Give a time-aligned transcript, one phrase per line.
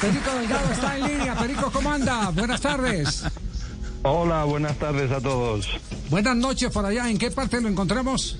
[0.00, 1.34] Perico Delgado está en línea.
[1.34, 2.30] Perico, ¿cómo anda?
[2.30, 3.24] Buenas tardes.
[4.02, 5.68] Hola, buenas tardes a todos.
[6.08, 7.10] Buenas noches por allá.
[7.10, 8.38] ¿En qué parte lo encontramos?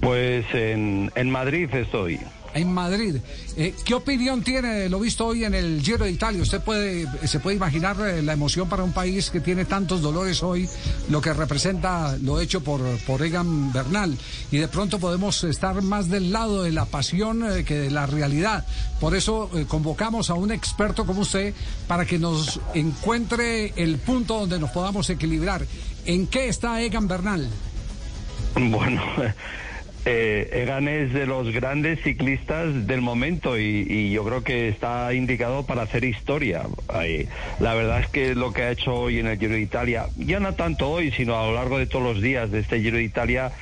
[0.00, 2.20] Pues en, en Madrid estoy
[2.54, 3.16] en Madrid.
[3.56, 6.42] Eh, ¿Qué opinión tiene lo visto hoy en el Giro de Italia?
[6.42, 10.42] Usted puede, se puede imaginar eh, la emoción para un país que tiene tantos dolores
[10.42, 10.68] hoy,
[11.08, 14.16] lo que representa lo hecho por, por Egan Bernal.
[14.50, 18.06] Y de pronto podemos estar más del lado de la pasión eh, que de la
[18.06, 18.66] realidad.
[19.00, 21.54] Por eso convocamos a un experto como usted
[21.86, 25.64] para que nos encuentre el punto donde nos podamos equilibrar.
[26.04, 27.48] ¿En qué está Egan Bernal?
[28.54, 29.02] Bueno.
[30.06, 35.66] Eh, Egan es de los grandes ciclistas del momento y, yo creo que está indicado
[35.66, 36.62] para hacer historia.
[37.58, 40.40] la verdad es que lo que ha hecho hoy en el Giro de Italia, ya
[40.40, 43.04] no tanto hoy, sino a lo largo de todos los días de este Giro de
[43.04, 43.52] Italia,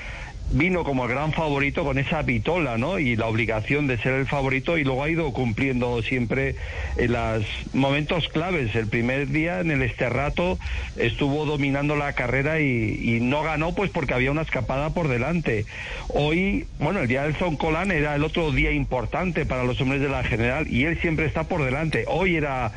[0.50, 2.98] vino como el gran favorito con esa vitola, ¿no?
[2.98, 6.56] Y la obligación de ser el favorito y luego ha ido cumpliendo siempre
[6.96, 8.74] en los momentos claves.
[8.74, 10.58] El primer día en el Esterrato
[10.96, 15.66] estuvo dominando la carrera y, no ganó pues porque había una escapada por delante.
[16.08, 20.08] Hoy, bueno, el día del Zoncolán era el otro día importante para los hombres de
[20.08, 22.04] la general y él siempre está por delante.
[22.06, 22.72] Hoy era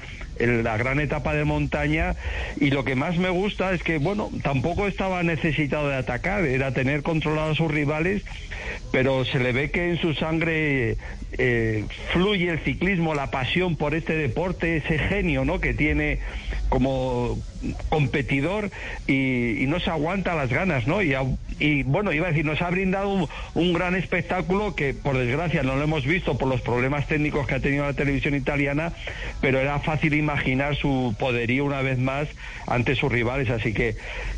[0.47, 2.15] la gran etapa de montaña
[2.59, 6.73] y lo que más me gusta es que, bueno, tampoco estaba necesitado de atacar, era
[6.73, 8.23] tener controlados sus rivales,
[8.91, 10.97] pero se le ve que en su sangre
[11.37, 15.59] eh, fluye el ciclismo, la pasión por este deporte, ese genio, ¿no?
[15.59, 16.19] Que tiene
[16.69, 17.37] como
[17.89, 18.71] competidor
[19.07, 21.01] y, no se aguanta las ganas, ¿no?
[21.01, 25.75] Y, bueno, iba a decir, nos ha brindado un, gran espectáculo que por desgracia no
[25.75, 28.93] lo hemos visto por los problemas técnicos que ha tenido la televisión italiana,
[29.39, 30.30] pero era fácil imaginar
[30.79, 32.27] su poderío una vez más
[32.67, 33.49] ante sus rivales.
[33.49, 33.95] Así que,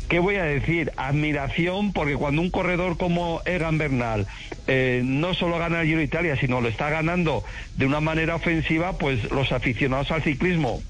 [0.08, 0.92] ¿qué voy a decir?
[0.96, 4.26] Admiración, porque cuando un corredor como Egan Bernal
[4.66, 7.44] eh, no solo gana el Giro Italia, sino lo está ganando
[7.76, 10.82] de una manera ofensiva, pues los aficionados al ciclismo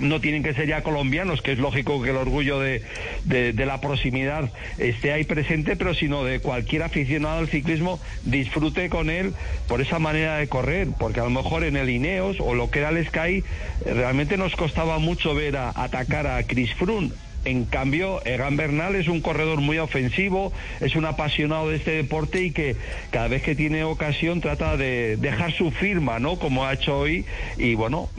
[0.00, 2.82] no tienen que ser ya colombianos, que es lógico que el orgullo de,
[3.24, 9.10] de, la proximidad esté ahí presente, pero sino de cualquier aficionado al ciclismo disfrute con
[9.10, 9.34] él
[9.68, 12.80] por esa manera de correr, porque a lo mejor en el Ineos o lo que
[12.80, 13.44] era el Sky
[13.84, 17.10] realmente nos costaba mucho ver a, atacar a Chris Froome.
[17.44, 22.42] En cambio, Egan Bernal es un corredor muy ofensivo, es un apasionado de este deporte
[22.42, 22.76] y que
[23.10, 26.38] cada vez que tiene ocasión trata de dejar su firma, ¿no?
[26.38, 27.24] Como ha hecho hoy.
[27.56, 28.10] Y bueno,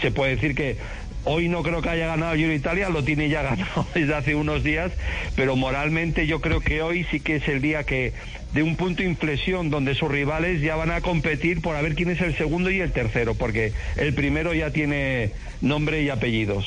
[0.00, 0.78] se puede decir que
[1.24, 4.62] Hoy no creo que haya ganado Giro Italia, lo tiene ya ganado desde hace unos
[4.62, 4.92] días,
[5.36, 8.12] pero moralmente yo creo que hoy sí que es el día que
[8.54, 11.94] de un punto de inflexión donde sus rivales ya van a competir por a ver
[11.94, 16.66] quién es el segundo y el tercero, porque el primero ya tiene nombre y apellidos.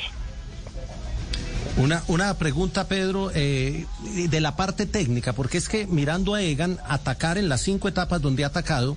[1.76, 3.84] Una, una pregunta, Pedro, eh,
[4.30, 8.22] de la parte técnica, porque es que mirando a Egan atacar en las cinco etapas
[8.22, 8.96] donde ha atacado,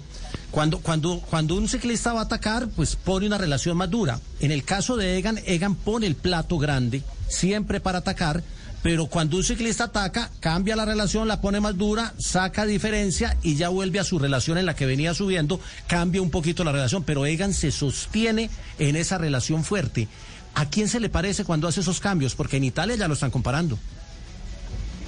[0.51, 4.19] cuando, cuando, cuando un ciclista va a atacar, pues pone una relación más dura.
[4.39, 8.43] En el caso de Egan, Egan pone el plato grande, siempre para atacar,
[8.83, 13.55] pero cuando un ciclista ataca, cambia la relación, la pone más dura, saca diferencia y
[13.55, 17.03] ya vuelve a su relación en la que venía subiendo, cambia un poquito la relación,
[17.03, 18.49] pero Egan se sostiene
[18.79, 20.07] en esa relación fuerte.
[20.53, 22.33] ¿A quién se le parece cuando hace esos cambios?
[22.33, 23.77] Porque en Italia ya lo están comparando.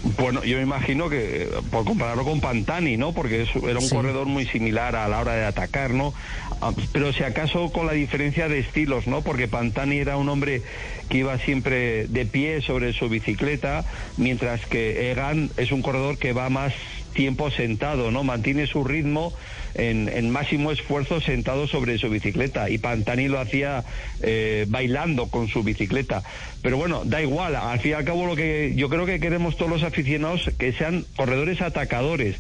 [0.02, 3.14] Bueno, yo me imagino que por compararlo con Pantani, ¿no?
[3.14, 6.14] Porque era un corredor muy similar a la hora de atacar, ¿no?
[6.62, 9.24] Ah, pero si acaso con la diferencia de estilos, ¿no?
[9.24, 10.64] Porque Pantani era un hombre
[11.10, 13.86] que iba siempre de pie sobre su bicicleta,
[14.18, 16.74] mientras que Egan es un corredor que va más
[17.14, 18.24] tiempo sentado, ¿no?
[18.24, 19.34] Mantiene su ritmo
[19.76, 23.84] en, máximo esfuerzo sentado sobre su bicicleta y Pantani lo hacía
[24.22, 26.24] eh, bailando con su bicicleta.
[26.62, 29.56] Pero bueno, da igual, al fin y al cabo lo que yo creo que queremos
[29.56, 32.36] todos los aficionados que sean corredores atacadores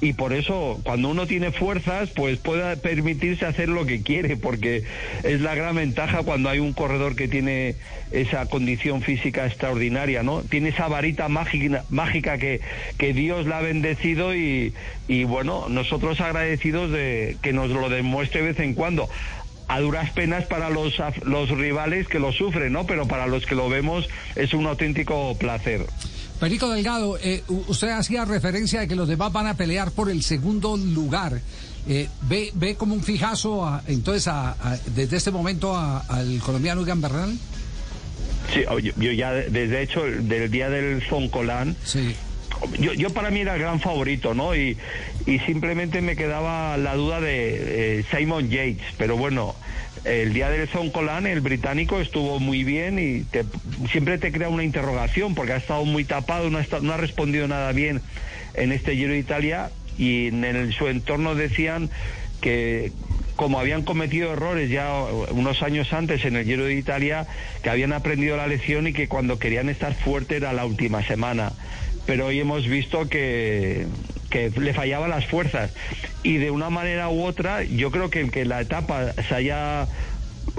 [0.00, 4.82] y por eso cuando uno tiene fuerzas pues puede permitirse hacer lo que quiere porque
[5.22, 7.76] es la gran ventaja cuando hay un corredor que tiene
[8.10, 10.42] esa condición física extraordinaria, ¿no?
[10.42, 12.60] Tiene esa varita mágica, mágica que,
[12.98, 14.74] que Dios la ha bendecido y,
[15.08, 19.08] y bueno, nosotros agradecidos de que nos lo demuestre de vez en cuando
[19.68, 22.86] a duras penas para los, los rivales que lo sufren, ¿no?
[22.86, 25.86] Pero para los que lo vemos es un auténtico placer.
[26.40, 30.22] Perico Delgado, eh, usted hacía referencia de que los demás van a pelear por el
[30.22, 31.40] segundo lugar.
[31.88, 34.32] Eh, ¿ve, ¿Ve como un fijazo entonces
[34.94, 37.38] desde este momento al colombiano Igan Bernal?
[38.52, 42.16] Sí, yo, ya desde hecho del día del Zoncolán, sí.
[42.78, 44.54] Yo, yo, para mí era el gran favorito, ¿no?
[44.54, 44.76] Y,
[45.46, 49.54] simplemente me quedaba la duda de Simon Yates, pero bueno,
[50.04, 53.26] el día del Zoncolán el británico estuvo muy bien y
[53.90, 57.46] siempre te crea una interrogación porque ha estado muy tapado, no ha, no ha respondido
[57.48, 58.00] nada bien
[58.54, 61.90] en este Giro de Italia y en su entorno decían
[62.40, 62.92] que
[63.36, 64.90] como habían cometido errores ya
[65.30, 67.26] unos años antes en el Giro de Italia,
[67.62, 71.52] que habían aprendido la lección y que cuando querían estar fuerte era la última semana.
[72.06, 73.86] Pero hoy hemos visto que,
[74.30, 75.72] que le fallaban las fuerzas.
[76.22, 79.86] Y de una manera u otra, yo creo que que la etapa se haya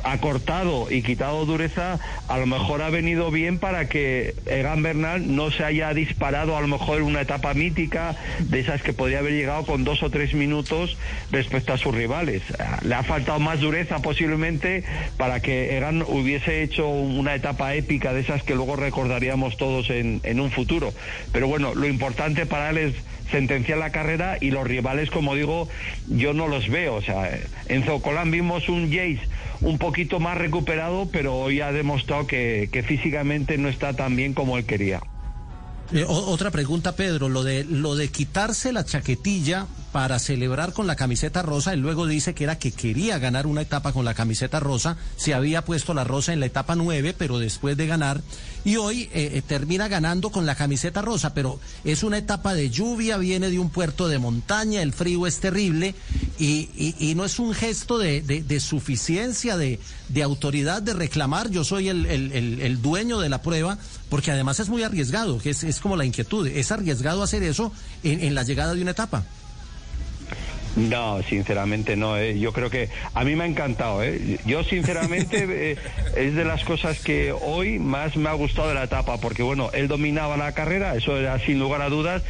[0.04, 5.52] acortado y quitado dureza, a lo mejor ha venido bien para que Egan Bernal no
[5.52, 9.66] se haya disparado a lo mejor una etapa mítica de esas que podría haber llegado
[9.66, 10.98] con dos o tres minutos
[11.32, 12.42] respecto a sus rivales.
[12.84, 14.84] Le ha faltado más dureza posiblemente
[15.18, 20.22] para que Egan hubiese hecho una etapa épica de esas que luego recordaríamos todos en,
[20.24, 20.94] en un futuro.
[21.32, 22.94] Pero bueno, lo importante para él es
[23.32, 25.68] sentenciar la carrera y los rivales, como digo,
[26.08, 26.96] yo no los veo.
[26.96, 29.22] O sea, en Zocolán vimos un Jace
[29.62, 34.58] un poquito más recuperado, pero hoy ha demostrado que, físicamente no está tan bien como
[34.58, 35.02] él quería.
[35.94, 40.96] Eh, otra pregunta, Pedro, lo de lo de quitarse la chaquetilla para celebrar con la
[40.96, 41.74] camiseta rosa.
[41.74, 44.98] Él luego dice que era que quería ganar una etapa con la camiseta rosa.
[45.18, 48.22] Se había puesto la rosa en la etapa 9, pero después de ganar.
[48.64, 52.70] Y hoy eh, eh, termina ganando con la camiseta rosa, pero es una etapa de
[52.70, 55.96] lluvia, viene de un puerto de montaña, el frío es terrible
[56.42, 59.80] y, y, no es un gesto de, de, suficiencia, de,
[60.10, 61.52] de, autoridad, de reclamar.
[61.52, 63.78] Yo soy el, el, el, dueño de la prueba,
[64.10, 66.48] porque además es muy arriesgado, que es, es como la inquietud.
[66.48, 67.72] Es arriesgado hacer eso
[68.04, 69.24] en, en la llegada de una etapa.
[70.76, 72.18] No, sinceramente no.
[72.18, 72.40] ¿eh?
[72.40, 74.02] Yo creo que a mí me ha encantado.
[74.02, 74.40] ¿eh?
[74.46, 75.78] Yo sinceramente eh,
[76.16, 79.70] es de las cosas que hoy más me ha gustado de la etapa, porque bueno,
[79.74, 82.24] él dominaba la carrera, eso era sin lugar a dudas,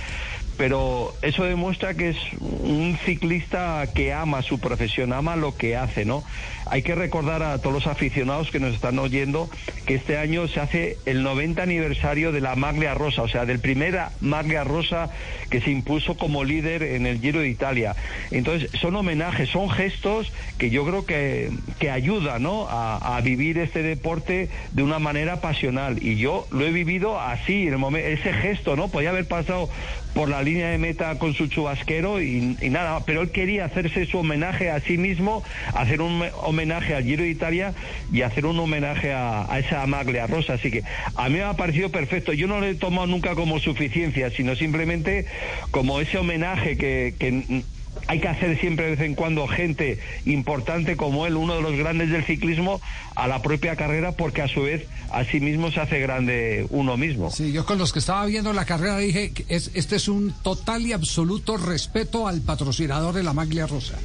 [0.58, 6.06] pero eso demuestra que es un ciclista que ama su profesión, ama lo que hace,
[6.06, 6.24] ¿no?
[6.68, 9.50] Hay que recordar a todos los aficionados que nos están oyendo
[9.86, 13.60] que este año se hace el 90 aniversario de la Maglia Rosa, o sea, del
[13.60, 15.10] primera Maglia Rosa
[15.50, 17.96] que se impuso como líder en el Giro de Italia.
[18.30, 22.68] Entonces, son homenajes, son gestos que yo creo que, que ayudan, ¿no?
[22.70, 26.02] A, a vivir este deporte de una manera pasional.
[26.02, 28.88] Y yo lo he vivido así, en el momento, ese gesto, ¿no?
[28.88, 29.70] Podía haber pasado
[30.14, 34.20] por la línea de meta con su chubasquero y, nada, pero él quería hacerse su
[34.20, 35.44] homenaje a sí mismo,
[35.74, 37.74] hacer un homenaje al Giro de Italia
[38.12, 40.54] y hacer un homenaje a, esa Maglia Rosa.
[40.54, 40.84] Así que
[41.16, 42.34] a mí me ha parecido perfecto.
[42.34, 45.26] Yo no lo he tomado nunca como suficiencia, sino simplemente
[45.72, 47.64] como ese homenaje que, que
[48.12, 51.78] hay que hacer siempre de vez en cuando gente importante como él, uno de los
[51.78, 52.82] grandes del ciclismo,
[53.16, 56.98] a la propia carrera, porque a su vez a sí mismo se hace grande uno
[56.98, 57.32] mismo.
[57.32, 60.34] Sí, yo con los que estaba viendo la carrera dije que es, este es un
[60.44, 63.96] total y absoluto respeto al patrocinador de la Maglia Rosa,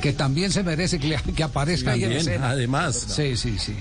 [0.00, 2.50] que también se merece que, que aparezca ahí en escena.
[2.50, 2.94] Además.
[2.94, 3.74] Sí, sí, sí.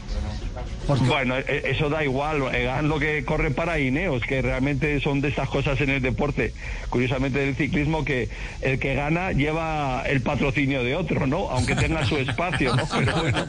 [0.87, 5.29] Bueno, e, eso da igual, hagan lo que corre para Ineos, que realmente son de
[5.29, 6.53] estas cosas en el deporte,
[6.89, 8.29] curiosamente del ciclismo, que
[8.61, 11.49] el que gana lleva el patrocinio de otro, ¿no?
[11.49, 12.87] Aunque tenga su espacio, ¿no?
[12.87, 13.47] Pero bueno,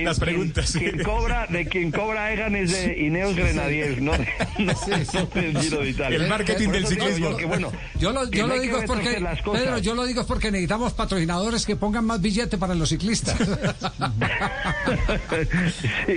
[0.02, 4.12] Las preguntas, quien, cobra, de quien cobra Egan es de Ineos Grenadiers, ¿no?
[5.60, 6.18] Giro de Italia.
[6.18, 7.36] El marketing del ciclismo.
[7.46, 9.22] bueno, yo lo, yo lo digo es porque,
[9.52, 13.36] Pedro, yo lo digo es porque necesitamos patrocinadores que pongan más billete para los ciclistas.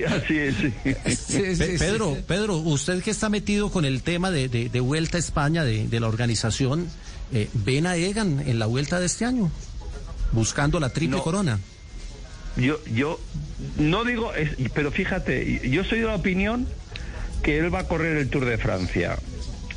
[0.07, 1.79] así es.
[1.79, 5.87] Pedro, Pedro, usted que está metido con el tema de, de, Vuelta a España, de,
[5.87, 6.87] de la organización,
[7.33, 9.51] eh, ¿ven a Egan en la Vuelta de este año?
[10.31, 11.59] Buscando la triple corona.
[12.55, 13.19] Yo, yo
[13.77, 14.31] no digo,
[14.73, 16.67] pero fíjate, yo soy de la opinión
[17.41, 19.17] que él va a correr el Tour de Francia.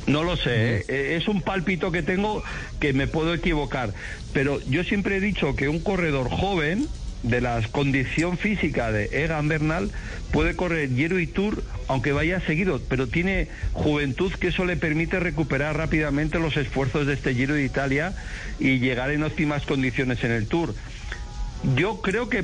[0.05, 1.17] No lo sé, ¿eh?
[1.17, 2.43] es un pálpito que tengo
[2.79, 3.93] que me puedo equivocar,
[4.33, 6.87] pero yo siempre he dicho que un corredor joven
[7.23, 9.91] de la condición física de Egan Bernal
[10.31, 15.19] puede correr Giro y Tour aunque vaya seguido, pero tiene juventud que eso le permite
[15.19, 18.13] recuperar rápidamente los esfuerzos de este Giro de Italia
[18.59, 20.75] y llegar en óptimas condiciones en el Tour.
[21.75, 22.43] Yo creo que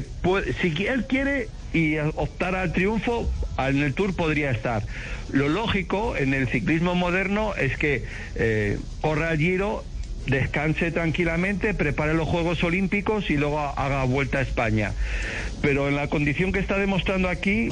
[0.62, 4.84] si él quiere y optar al triunfo, en el Tour podría estar.
[5.32, 9.84] Lo lógico en el ciclismo moderno es que eh, corra el Giro
[10.28, 14.94] descanse tranquilamente, prepare los Juegos Olímpicos y luego haga vuelta a España.
[15.62, 17.70] Pero en la condición que está demostrando aquí,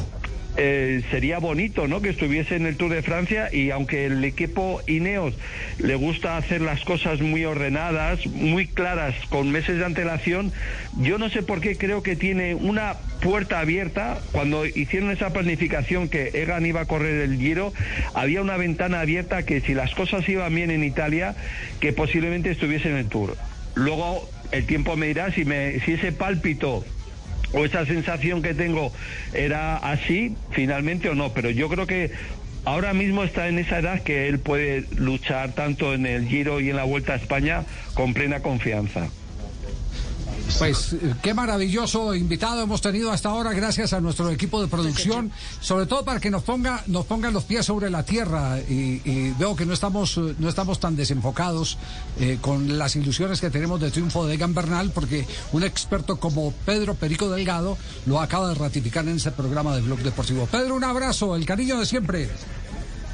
[0.57, 2.01] eh, sería bonito ¿no?
[2.01, 5.33] que estuviese en el Tour de Francia y aunque el equipo Ineos
[5.77, 10.51] le gusta hacer las cosas muy ordenadas, muy claras, con meses de antelación,
[10.99, 14.19] yo no sé por qué creo que tiene una puerta abierta.
[14.31, 17.73] Cuando hicieron esa planificación que Egan iba a correr el Giro,
[18.13, 21.35] había una ventana abierta que si las cosas iban bien en Italia,
[21.79, 23.37] que posiblemente estuviese en el Tour.
[23.75, 26.83] Luego el tiempo me dirá si, me, si ese pálpito
[27.53, 28.91] o esa sensación que tengo
[29.33, 32.11] era así finalmente o no, pero yo creo que
[32.65, 36.69] ahora mismo está en esa edad que él puede luchar tanto en el Giro y
[36.69, 39.09] en la Vuelta a España con plena confianza.
[40.57, 45.31] Pues eh, qué maravilloso invitado hemos tenido hasta ahora, gracias a nuestro equipo de producción,
[45.59, 49.55] sobre todo para que nos ponga, nos ponga los pies sobre la tierra y, veo
[49.55, 51.77] que no estamos, no estamos tan desenfocados
[52.19, 56.53] eh, con las ilusiones que tenemos de triunfo de Egan Bernal, porque un experto como
[56.65, 60.45] Pedro Perico Delgado lo acaba de ratificar en este programa de Blog Deportivo.
[60.45, 62.29] Pedro, un abrazo, el cariño de siempre.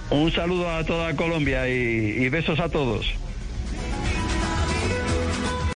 [0.09, 3.05] Un saludo a toda Colombia y besos a todos.